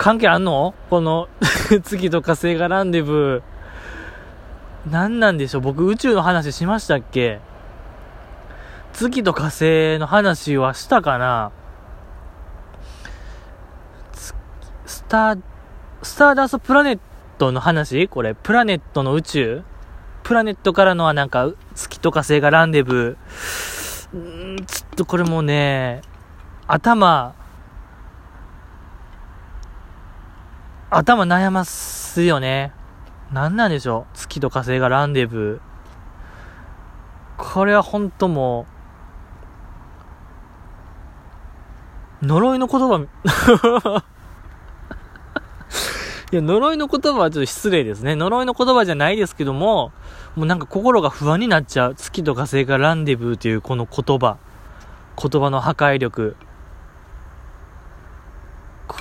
[0.01, 0.73] 関係あんの？
[0.89, 1.29] この
[1.83, 4.91] 月と火星がランデブー。
[4.91, 5.61] 何なんでしょう？
[5.61, 7.39] 僕宇宙の話しましたっけ？
[8.93, 11.51] 月と火星の話はしたかな？
[14.87, 15.41] スター、
[16.01, 16.99] スターダストプラネッ
[17.37, 18.07] トの話？
[18.07, 19.61] これ、プラネットの宇宙？
[20.23, 24.53] プラネットからのはなんか、月と火星がランデブー。
[24.55, 26.01] んちょっとこれもね、
[26.65, 27.35] 頭、
[30.93, 32.73] 頭悩ますよね。
[33.31, 37.41] 何なんでしょう月と火星がランデブー。
[37.41, 38.65] これは本当も
[42.21, 43.07] う、呪いの言葉、
[46.33, 48.15] いや、呪いの言葉はちょっと失礼ですね。
[48.15, 49.93] 呪いの言葉じゃないですけども、
[50.35, 51.95] もうなんか心が不安になっちゃう。
[51.95, 54.37] 月と火星がランデブーというこの言葉。
[55.17, 56.35] 言葉の破壊力。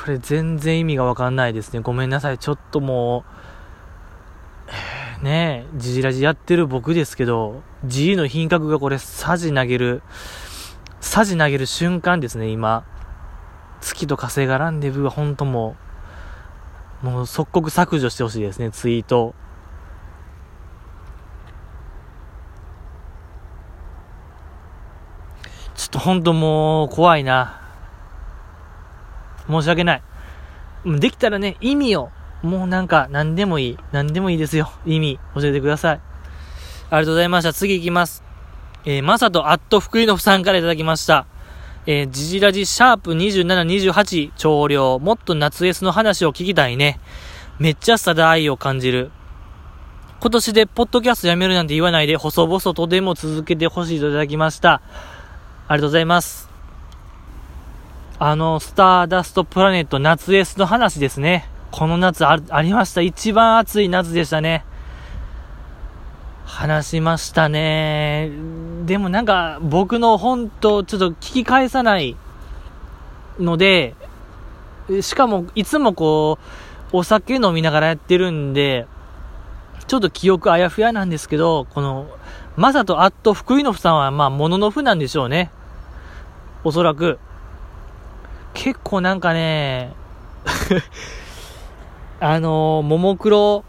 [0.00, 1.80] これ全然意味がわかんないですね。
[1.80, 2.38] ごめんなさい。
[2.38, 3.24] ちょっとも
[5.20, 10.02] う、ねえ、ジジラジやってる僕ですけど、G の品格がこれ、サジ投げる、
[11.02, 12.82] サジ投げる瞬間ですね、今。
[13.82, 15.76] 月と火星がランデブーは本当も
[17.02, 19.34] う、もう即刻削除してほしいですね、ツイート。
[25.74, 27.59] ちょっと本当もう怖いな。
[29.50, 30.02] 申し訳ない。
[30.86, 32.10] できたらね、意味を
[32.42, 33.78] もうなんか、何でもいい。
[33.92, 34.70] 何でもいいですよ。
[34.86, 36.00] 意味、教えてください。
[36.90, 37.52] ありがとうございました。
[37.52, 38.24] 次行きます。
[38.86, 41.26] えー、まさとアット福井のさんからいただきました。
[41.86, 46.98] えー、ジジラジシャープ27、28、長量、もっと夏 S の話を聞きたいね。
[47.58, 49.10] めっちゃさだ愛を感じる。
[50.20, 54.80] 今年でポッドキャストやめるなんて言わないで、細々とでも続けてほしいといただきました。
[55.68, 56.49] ありがとうございます。
[58.22, 61.48] あの、スターダストプラネット夏 S の話ですね。
[61.70, 63.00] この夏ありました。
[63.00, 64.62] 一番暑い夏でしたね。
[66.44, 68.30] 話しましたね。
[68.84, 72.14] でもなんか僕の本当ちょっと聞き返さない
[73.38, 73.94] ので、
[75.00, 76.38] しかもいつもこ
[76.92, 78.86] う、お酒飲みながらやってるんで、
[79.86, 82.06] ちょっと記憶あやふやなんですけど、この、
[82.54, 85.50] まさとあっと福井のふさんはまあ、もののふなんでしょうね。
[86.64, 87.18] おそらく。
[88.54, 89.92] 結構なんかね、
[92.20, 93.64] あのー、ももクロ、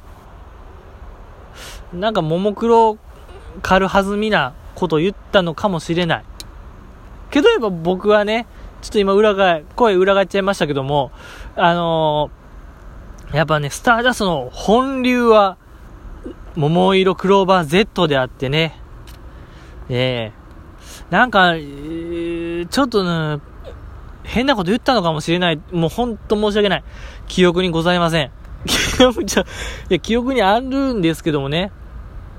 [1.94, 2.98] なんかももクロ
[3.62, 6.26] 軽はずみなこと言ったのかもしれない。
[7.30, 8.48] けどやっぱ僕はね、
[8.82, 11.12] ちょっと今裏が、声裏返っちゃいましたけども、
[11.56, 15.58] あのー、やっぱね、スターダストの本流は、
[16.56, 18.76] 桃色クローバー Z であってね、
[19.90, 23.42] ええー、なんか、えー、ちょっとね、
[24.32, 25.60] 変なこと言ったのかもしれない。
[25.72, 26.84] もうほんと申し訳ない。
[27.28, 28.32] 記憶にございません。
[28.66, 29.46] 記憶じゃ、い
[29.90, 31.70] や、記憶にあるんですけどもね、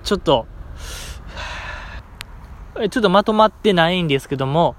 [0.02, 0.46] ちょっと、
[2.90, 4.74] ちょっとまとまってないんですけども、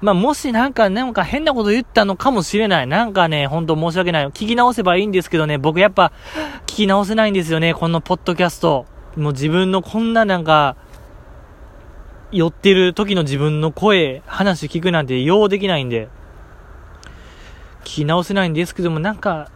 [0.00, 2.86] まあ、もしなんか、なんか変なこと言ったのかもしれない。
[2.86, 4.26] なんかね、ほんと申し訳ない。
[4.28, 6.12] 聞き直せばいいんですけどね、僕やっぱ、
[6.66, 8.86] 聞き直せないんですよね、このポッドキャスト。
[9.16, 10.76] もう自分のこんななんか、
[12.30, 16.08] 寄ってる時の自分の声、話聞くなんてようできないんで、
[17.84, 19.50] 聞き直せないんですけども、なんか、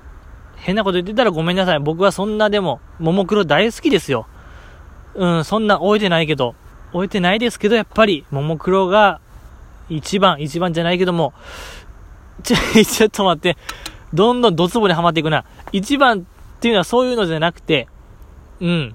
[0.57, 1.81] 変なこと言ってたらごめんなさい。
[1.81, 4.27] 僕はそんなでも、ももクロ大好きですよ。
[5.15, 6.55] うん、そんな終えてないけど、
[6.93, 9.21] 終えてないですけど、やっぱり、ももクロが、
[9.89, 11.33] 一番、一番じゃないけども、
[12.43, 13.57] ちょ、 ちょっと待って、
[14.13, 15.45] どんどんドツボにはまっていくな。
[15.73, 16.23] 一番っ
[16.61, 17.89] ていうのはそういうのじゃなくて、
[18.61, 18.95] うん。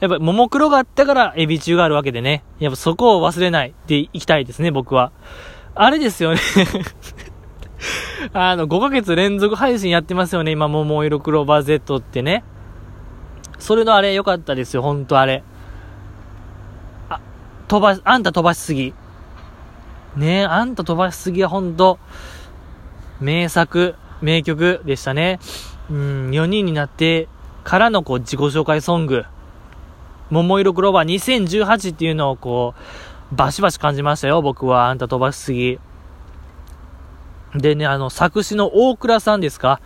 [0.00, 2.44] やっぱ、ももクロがあったから、エビ中があるわけでね。
[2.60, 5.10] やっぱそこを忘れないでいきたいですね、僕は。
[5.74, 6.40] あれですよね
[8.32, 12.44] あの、5ヶ月連続配信やってますよね、今、桃色クローバー Z ってね。
[13.58, 15.42] それのあれ良かったですよ、ほんとあれ。
[17.08, 17.20] あ、
[17.66, 18.94] 飛ば、あんた飛ばしすぎ。
[20.16, 21.98] ねえ、あんた飛ばしすぎはほんと、
[23.20, 25.38] 名作、名曲でしたね。
[25.90, 27.28] うん、4人になって
[27.64, 29.24] からのこう自己紹介ソング。
[30.30, 32.74] 桃色クローバー2018っていうのをこ
[33.32, 34.88] う、バシバシ感じましたよ、僕は。
[34.88, 35.78] あんた飛ばしすぎ。
[37.54, 39.80] でね、あの、作詞の大倉さんですか？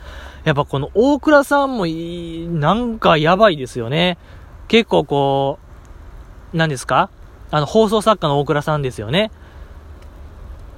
[0.45, 4.19] やっぱこの大倉さんもいい、なんかやばいですよね。
[4.69, 5.59] 結構こ
[6.53, 7.11] う、何ですか？
[7.51, 9.31] あの、放送作家の大倉さんですよね。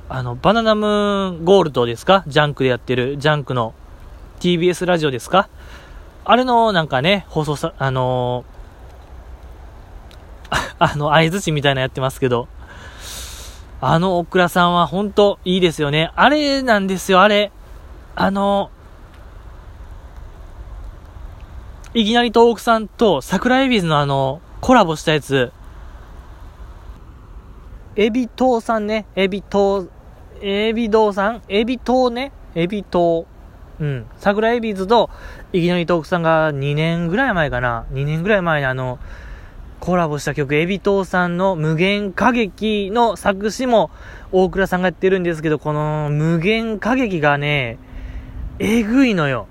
[0.08, 2.24] あの、バナナムーンゴールドですか？
[2.26, 3.72] ジャンクでやってる、ジャンクの
[4.40, 5.48] TBS ラジオですか？
[6.26, 12.48] あれのなんかね、放送さ、あのー、 あの、合図値みたいなやってますけど、
[13.80, 16.10] あの大倉さんは本当いいですよね。
[16.14, 17.52] あれなんですよ、あれ。
[18.16, 18.70] あの、
[21.92, 25.52] いきなり東北さんと桜エビズのあの、コラボしたやつ、
[27.96, 29.88] エビ島さんね、エビ島、
[30.40, 31.42] エビ堂さん？
[31.48, 33.26] エビ島ね、エビ島。
[33.80, 34.06] うん。
[34.18, 35.10] 桜エビズと、
[35.52, 37.86] いきなり東北さんが2年ぐらい前かな。
[37.92, 38.98] 2年ぐらい前にあの、
[39.84, 43.90] コラボした曲、エビ島さんの無限歌劇の作詞も
[44.32, 47.76] 大倉さんがやってるんですけど、この無限歌劇がね、
[48.58, 49.46] えぐいのよ。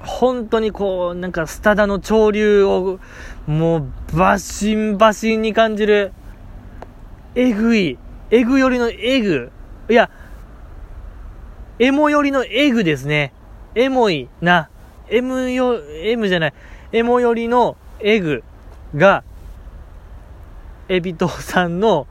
[0.00, 3.00] 本当にこう、なんかスタダの潮流を、
[3.46, 6.12] もう、バシンバシンに感じる、
[7.34, 7.96] えぐい、
[8.30, 9.50] えぐよりのえぐ、
[9.88, 10.10] いや、
[11.78, 13.32] エモよりのエグですね。
[13.74, 14.68] エモいな、
[15.08, 16.54] M よ、M じゃない、
[16.92, 18.44] エモよりのエグ
[18.94, 19.24] が、
[20.88, 22.06] エビトさんの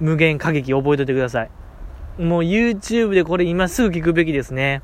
[0.00, 1.50] 無限歌劇覚えておいてください。
[2.22, 4.82] もう YouTube でこれ今すぐ聞くべきですね。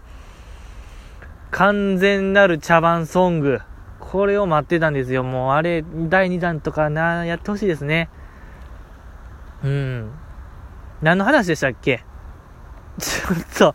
[1.50, 3.60] 完全なる茶番ソング。
[4.00, 5.22] これを待ってたんですよ。
[5.24, 8.08] もうあれ、第2弾とかな、やってほしいですね。
[9.64, 10.10] うん。
[11.02, 12.04] 何の話でしたっけ？
[12.98, 13.74] ちょっと、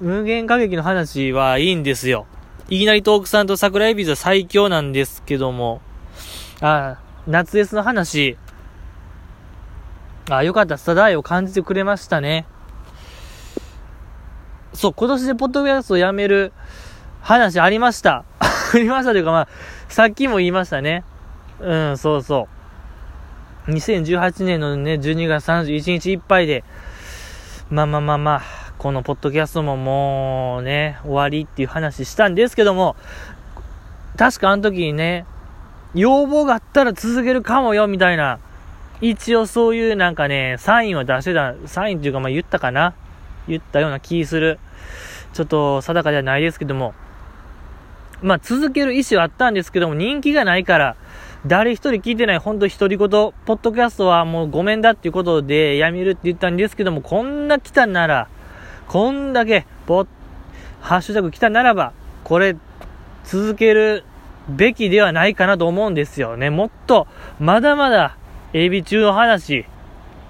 [0.00, 2.26] 無限歌劇の話はいいんですよ。
[2.68, 5.80] いきなりトークさんと桜エビズは最強なんですけども、
[6.66, 8.38] あ、夏 S の話、
[10.30, 12.46] あ、よかった、スタダイを感じてくれましたね。
[14.72, 16.54] そう、今年でポッドキャストをやめる
[17.20, 18.24] 話ありました。
[18.40, 19.48] ありましたというか、まあ、
[19.88, 21.04] さっきも言いましたね。
[21.60, 22.48] うん、そうそ
[23.68, 23.70] う。
[23.70, 26.64] 2018年のね、12月31日いっぱいで、
[27.68, 28.42] まあまあまあまあ、
[28.78, 32.96] このポッドキャストももうね、終わりっていう話したんですけども、
[34.16, 35.26] 確かあの時にね、
[35.94, 38.38] 要望があったら続けるかもよ、みたいな。
[39.00, 42.94] 一応そういうなんかね、サインを出してた、サインっていうかまあ言ったかな
[43.46, 44.58] 言ったような気する。
[45.32, 46.94] ちょっと定かではないですけども。
[48.22, 50.96] まあ続ける意思はあったんですけども、人気がないから、
[51.46, 58.28] 誰一人聞いてない、ほんと独り言、ポッドキャストはもうごめんだっていうことでやめるって言ったんですけども、こんな来たなら、
[58.88, 60.06] こんだけ、ポ
[60.80, 61.92] ハッシュタグ来たならば、
[62.24, 62.56] これ、
[63.24, 64.04] 続ける
[64.48, 66.50] べきではないかなと思うんですよね。
[66.50, 67.06] もっと、
[67.40, 68.16] まだまだ、
[68.52, 69.66] エビ中の話、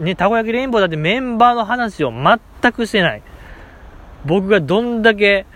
[0.01, 3.23] ね、たこ焼きレインボーだってメンバーの話を全くしてない。
[4.25, 5.47] 僕がどんだけ、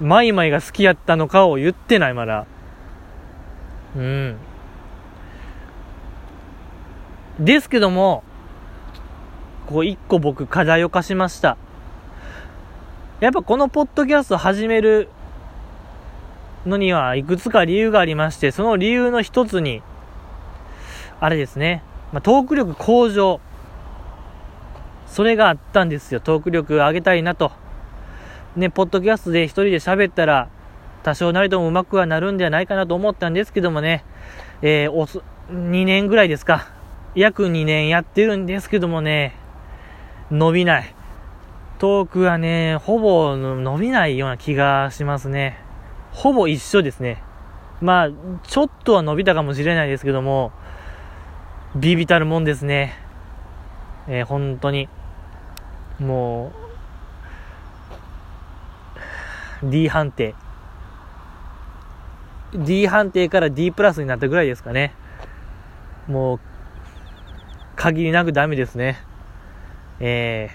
[0.00, 2.46] マイマイが好きやったのかを言ってない、まだ。
[3.96, 4.36] うん。
[7.38, 8.24] ですけども、
[9.66, 11.56] こう一個僕課題を課しました。
[13.20, 15.08] やっぱこのポッドキャスト始める
[16.66, 19.82] のにはいくつか理由がありまして、その理由の一つに、
[21.20, 21.82] あれですね、
[22.12, 23.40] まあ、トーク力向上。
[25.06, 26.20] それがあったんですよ。
[26.20, 27.52] トーク力上げたいなと。
[28.56, 30.48] ね、ポッドキャストで一人で喋ったら、
[31.02, 34.04] 多少なりとも上手くはなるんではないかなと思ったんですけどもね、
[34.62, 36.68] えー、お、2年ぐらいですか。
[37.14, 39.34] 約2年やってるんですけどもね、
[40.30, 40.94] 伸びない。
[41.78, 45.67] トークはね、ほぼ伸びないような気がしますね。
[46.12, 47.22] ほぼ一緒ですね。
[47.80, 48.08] まあ、
[48.42, 50.52] ちょっとは伸びたかもしれないですけども、
[51.76, 52.94] ビビたるもんですね。
[54.08, 54.88] えー、本当に。
[56.00, 56.52] も
[59.62, 60.34] う、D 判定。
[62.54, 64.94] D 判定から D プラスになったぐらいですかね。
[66.06, 66.40] もう、
[67.76, 68.98] 限りなくダメですね。
[70.00, 70.50] え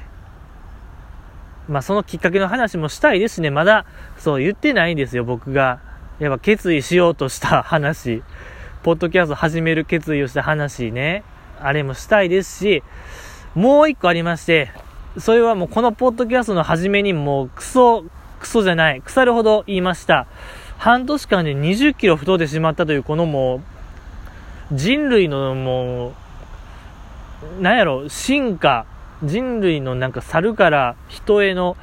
[1.68, 3.50] ー、まあそのきっかけの話もしたいですね。
[3.50, 3.86] まだ、
[4.24, 5.82] そう言ってないんですよ、僕が。
[6.20, 8.24] やっぱ決意しようとした話。
[8.82, 11.26] ポッドキャスト始める決意をした話ね、
[11.60, 12.84] あれもしたいですし、
[13.54, 14.72] もう一個ありまして、
[15.18, 18.06] それはもうこのポッドキャストの初めにもうクソ、
[18.40, 20.26] クソじゃない、腐るほど言いました。
[20.78, 23.62] 半年間で20キロ太ってしまったというこのもう、
[24.74, 26.14] 人類のも
[27.60, 28.86] う、なんやろ、進化、
[29.22, 31.76] 人類のなんか猿から人への、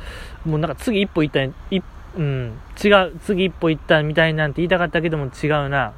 [0.47, 1.85] もうなんか次一歩行った、一
[2.17, 5.93] うん、違う、次一歩行ったみたいなんて言いたかったけども違うな。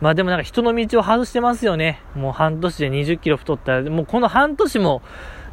[0.00, 2.02] まあでもなんか人の道を外してますよね。
[2.14, 5.02] もう半年で20キロ太ったら、もうこの半年も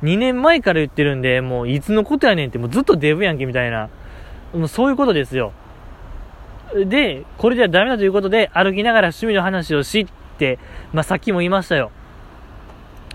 [0.04, 3.90] 2年前から言ってるんで、もういつのことやねんってもうずっとデブやんけみたいな。
[4.54, 5.52] もうそういうことですよ。
[6.86, 10.08] で、これではダメだということで、歩きながら趣味の話をしっ
[10.38, 10.60] て、
[10.94, 11.92] まあさっきも言いましたよ。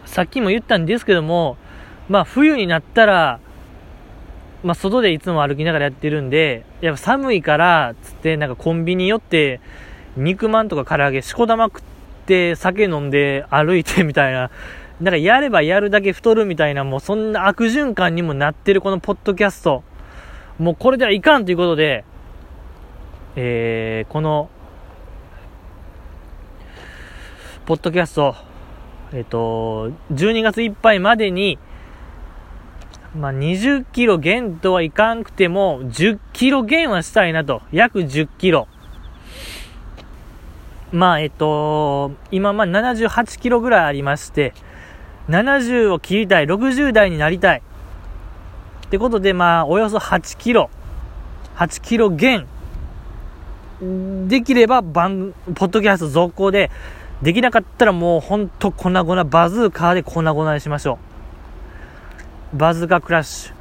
[0.04, 1.56] さっきも言ったんですけども、
[2.08, 3.38] まあ冬になったら、
[4.62, 9.60] まあ、外でいつも歩きながらやってるんで、やっぱ寒いから、つって、なんかコンビニ寄って、
[10.16, 11.82] 肉まんとか唐揚げ、しこ玉食っ
[12.26, 14.50] て、酒飲んで歩いてみたいな、
[15.00, 19.82] なんかやればやるだけ太るみたいな、もうそんな悪循環にもなってるこのポッドキャスト。
[20.58, 22.04] もうこれではいかんということで、
[23.36, 24.50] えー、この、
[27.64, 28.34] ポッドキャスト、
[29.12, 31.58] えっ、ー、と、12月いっぱいまでに、
[33.16, 37.60] まあ、20キロ減とはいかんくても、10キロ減はしたいなと。
[37.72, 38.68] 約10キロ。
[40.92, 44.54] まあ、えっと、今、まあ、78キロぐらいありまして、
[45.28, 47.62] 70を切りたい、60代になりたい。
[48.86, 50.70] ってことで、まあ、およそ8キロ。
[51.56, 52.46] 8キロ減。
[54.28, 56.70] できれば、番、ポッドキャスト続行で、
[57.22, 61.09] できなかったらもうほんと粉々、バズーカーで粉々にしましょう。
[62.52, 63.60] バズがクラッシュ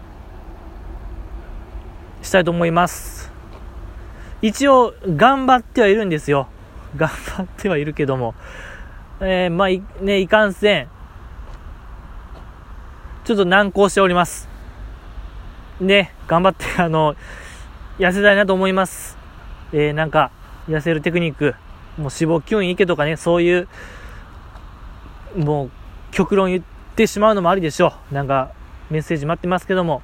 [2.23, 3.31] したいと思います。
[4.41, 6.47] 一応、頑張ってはいるんですよ。
[6.95, 8.33] 頑張ってはいるけども。
[9.19, 10.87] えー、まあ、い、ね、いかんせん。
[13.25, 14.49] ちょっと難航しております。
[15.79, 17.15] ね、頑張って、 あの、
[17.99, 19.17] 痩せたいなと思います。
[19.71, 20.31] えー、なんか、
[20.67, 21.53] 痩せるテクニック、
[21.97, 23.67] もう脂肪吸引いけとかね、そういう、
[25.35, 25.71] もう、
[26.11, 26.63] 極論言っ
[26.95, 28.15] てしまうのもありでしょう。
[28.15, 28.51] なんか、
[28.89, 30.01] メッセージ待ってますけども。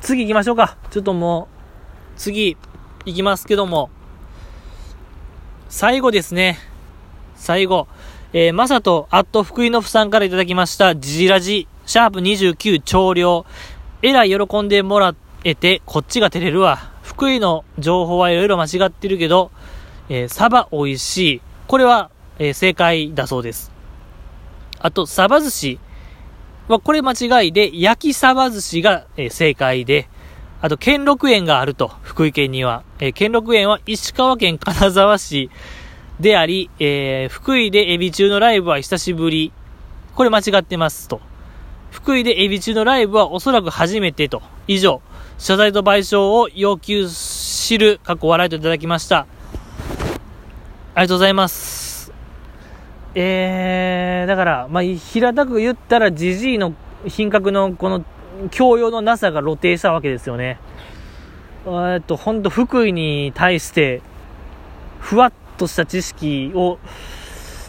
[0.00, 0.76] 次行きましょうか。
[0.90, 1.48] ちょっとも
[2.16, 2.56] う、次
[3.04, 3.90] 行きますけども。
[5.68, 6.58] 最後ですね。
[7.36, 7.86] 最後。
[8.32, 13.46] えー、まさと、アット福井のふさんからいただきました、ジジラジ、シャープ29長量。
[14.02, 15.14] えらい喜んでもら
[15.44, 16.90] えて、こっちが照れるわ。
[17.02, 19.50] 福井の情報はいろいろ間違ってるけど、
[20.08, 21.40] えー、サバ美味しい。
[21.66, 23.79] これは、えー、正解だそうです。
[24.80, 25.78] あと、サバ寿司
[26.68, 30.08] は、これ間違いで、焼きサバ寿司が、え、正解で、
[30.62, 32.82] あと、兼六園があると、福井県には。
[32.98, 35.50] え、兼六園は石川県金沢市
[36.18, 39.52] であり、えー、福井でエビ中のライブは久しぶり。
[40.14, 41.20] これ間違ってますと。
[41.90, 44.42] 福井でエビ中のライブはおそらく初めてと。
[44.66, 45.02] 以上、
[45.38, 49.26] 謝罪と賠償を要求知る、過去笑いといただきました。
[50.94, 51.89] ありがとうございます。
[53.14, 56.74] えー、だから、まあ、平たく言ったら、じじいの
[57.06, 58.04] 品格のこの
[58.50, 60.58] 教養のなさが露呈したわけですよね。
[61.66, 64.02] えっと、ほんと福井に対して、
[65.00, 66.78] ふわっとした知識を、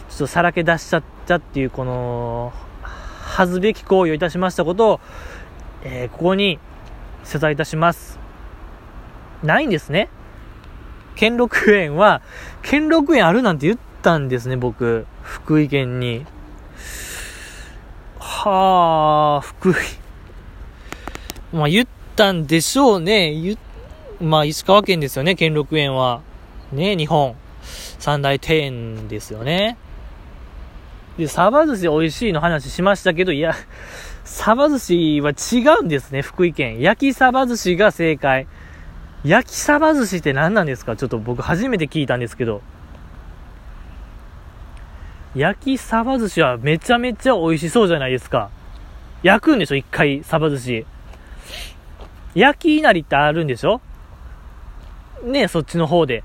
[0.08, 2.52] ちょっとさらけ出しちゃったっていう、この、
[3.22, 5.00] 恥ずべき行為をいたしましたことを、
[5.84, 6.58] えー、ここに
[7.24, 8.18] 謝罪いたします。
[9.42, 10.08] ないんですね。
[11.16, 12.22] 兼六園は、
[12.62, 15.06] 兼六園あるなんて言ったんですね、僕。
[15.22, 16.26] 福井県に。
[18.18, 19.74] はあ、福井。
[21.52, 23.32] まあ言ったんでしょうね。
[23.32, 23.58] 言
[24.20, 26.20] まあ石川県ですよね、兼六園は。
[26.72, 27.34] ね、日本
[27.98, 29.76] 三大庭園ですよね。
[31.18, 33.54] で、サバ寿司美味しいの話しましたけど、いや、
[34.24, 36.80] サバ寿司は違うんですね、福井県。
[36.80, 38.46] 焼きサバ寿司が正解。
[39.24, 40.96] 焼きサバ寿司って何なんですか？
[40.96, 42.62] ちょっと僕初めて聞いたんですけど。
[45.34, 48.50] 焼きサバ寿司はめちゃめちゃ美味しそうじゃないですか。
[49.22, 49.76] 焼くんでしょ？
[49.76, 50.86] 一回、サバ寿司。
[52.34, 53.80] 焼き稲荷ってあるんでしょ？
[55.24, 56.24] ねそっちの方で。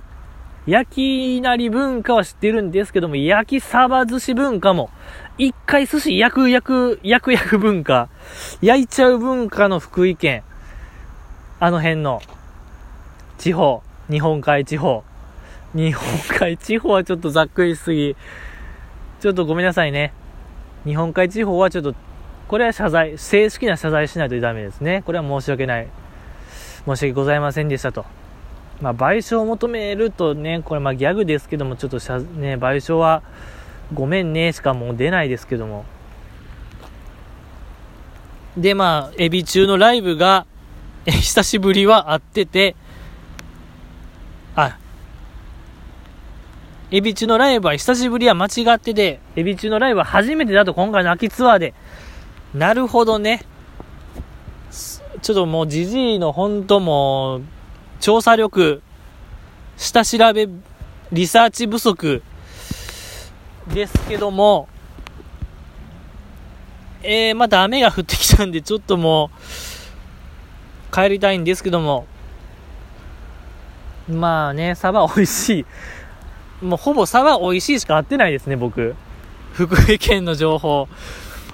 [0.65, 4.89] 焼き稲荷文化は知ってるんですけども、焼きサバ寿司文化も、
[5.37, 8.09] 一回寿司焼く焼く、焼く焼く文化、
[8.61, 10.43] 焼いちゃう文化の福井県、
[11.61, 12.21] あの辺の
[13.37, 15.05] 地方、日本海地方。
[15.73, 16.03] 日本
[16.37, 18.17] 海地方はちょっとざっくりしすぎ。
[19.19, 20.13] ちょっとごめんなさいね。
[20.85, 21.95] 日本海地方はちょっと、
[22.47, 25.01] これは謝罪、正式な謝罪しないとダメですね。
[25.05, 25.87] これは申し訳ない。
[26.85, 28.05] 申し訳ございませんでしたと。
[28.81, 33.23] まあ、賠償を求めるとね、これまギャグですけども、ちょっとしゃ、ね、賠償は
[33.93, 35.85] ごめんねしかもう出ないですけども。
[38.55, 40.45] で、まあ、エビ中のライブが、
[41.05, 42.75] 久しぶりは会ってて、
[44.55, 44.77] あ、
[46.89, 51.73] エビ中のライブは久しぶりは間違ってて、エビ中のライブは初めてだと今回の秋ツアーで。
[52.53, 53.43] なるほどね。
[55.21, 57.41] ちょっともうじじいの本当もう、
[57.99, 58.81] 調査力、
[59.75, 60.47] 下調べ、
[61.11, 62.23] リサーチ不足
[63.73, 64.69] ですけども、
[67.03, 69.29] えー、また雨が降ってきたんで、ちょっとも
[70.91, 72.05] う、帰りたいんですけども、
[74.07, 75.65] まあね、サバ美味しい。
[76.61, 78.95] もうほぼサバ美味しいしか合ってないですね、僕。
[79.53, 80.87] 福井県の情報。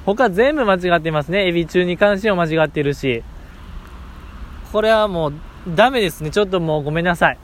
[0.05, 1.47] 他全部間違ってますね。
[1.47, 3.23] エビ中に関しても間違ってるし。
[4.71, 5.33] これはもう
[5.69, 6.29] ダメですね。
[6.29, 7.37] ちょっともうごめんなさい。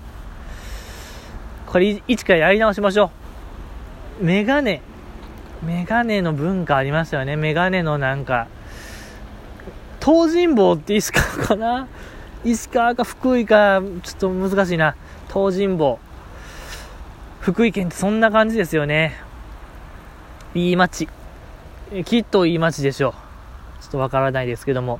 [1.67, 3.11] これ、一からやり直しましょ
[4.21, 4.25] う。
[4.25, 4.81] メガネ。
[5.63, 7.35] メガネの文化ありましたよね。
[7.35, 8.47] メガネのなんか、
[10.03, 11.87] 東尋坊って石川かな？
[12.43, 14.95] 石川か福井か、ちょっと難しいな。
[15.31, 15.99] 東尋坊。
[17.39, 19.15] 福井県ってそんな感じですよね。
[20.53, 21.07] いい街。
[22.05, 23.13] きっといい街でしょう。
[23.81, 24.99] ちょっとわからないですけども。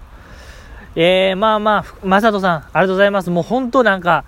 [0.96, 3.30] えー、まあまあ、まさとさん、ありがとうございます。
[3.30, 4.24] もう本当なんか、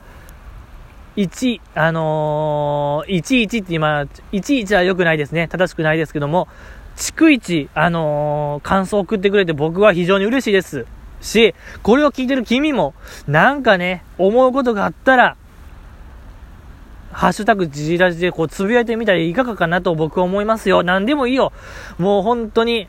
[1.16, 5.48] 1、あのー、11って今、11は良くないですね。
[5.48, 6.48] 正しくないですけども、
[6.98, 10.86] 逐一、あのー、感想を送ってくれて僕は非常に嬉しいです。
[11.22, 12.94] し、これを聞いてる君も、
[13.28, 15.38] なんかね、思うことがあったら、
[17.12, 20.84] ハッシュタグじじらじでこうつぶやいてみたらいかがかなと僕は思いますよ。
[20.84, 21.52] 何でもいいよ。
[21.98, 22.88] もう本当に、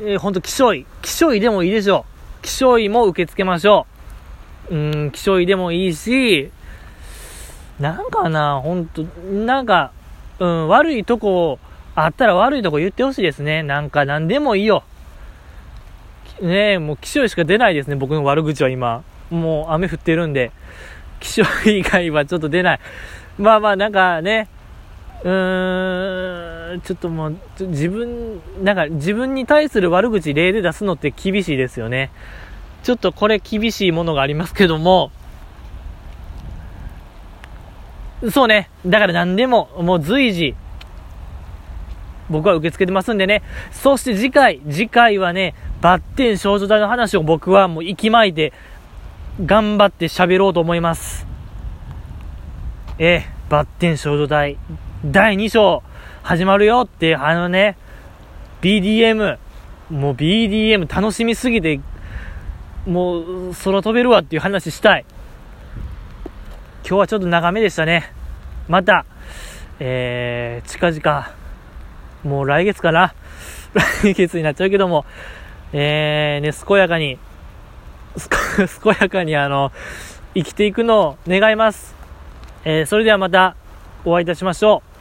[0.00, 0.86] えー、本当気象医。
[1.02, 2.04] 気象医でもいいでしょ
[2.40, 2.42] う。
[2.42, 3.86] 気象医も受け付けましょ
[4.70, 4.74] う。
[4.74, 6.50] うん、気象医でもいいし、
[7.80, 9.92] なんかな、ほんと、なんか、
[10.38, 11.58] うん、悪いとこ
[11.94, 13.62] あったら悪いとこ言ってほしいですね。
[13.62, 14.84] なんか何でもいいよ。
[16.40, 19.02] ねえ、もう気象しか出ないですね、僕の悪口は今。
[19.30, 20.52] もう雨降ってるんで。
[21.24, 22.80] 気象以外はちょっと出ない。
[23.38, 24.46] まあまあ、なんかね、
[25.24, 32.10] うーん、ちょっともう、自分、なんか自分に対する悪口例で出すのって厳しいですよね。
[32.82, 35.10] ちょっとこれ厳しいものがありますけども、
[38.30, 38.68] そうね。
[38.86, 40.54] だから何でも、もう随時、
[42.30, 43.42] 僕は受け付けてますんでね。
[43.72, 48.52] そして次回、次回はね、バッテン少女隊の話を僕はもう息巻いて、
[49.42, 51.26] 頑張って喋ろうと思います。
[53.00, 54.56] え、バッテン少女隊、
[55.04, 55.82] 第2章、
[56.22, 57.76] 始まるよって、あのね、
[58.62, 59.38] BDM、
[59.90, 61.80] もう BDM 楽しみすぎて、
[62.86, 65.04] もう空飛べるわっていう話したい。
[66.86, 68.12] 今日はちょっと長めでしたね。
[68.68, 69.04] また、
[69.80, 71.28] えー、近々、
[72.22, 73.12] もう来月かな？
[74.04, 75.04] 来月になっちゃうけども、
[75.72, 77.18] えー、ね、健やかに、
[78.82, 79.72] 健 やかにあの、
[80.34, 81.94] 生きていくのを願います。
[82.64, 83.56] えー、それではまた
[84.04, 84.93] お会いいたしましょう。